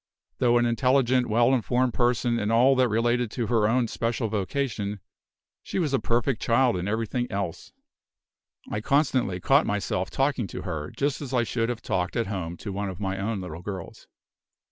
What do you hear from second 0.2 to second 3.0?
Though an intelligent, well informed person in all that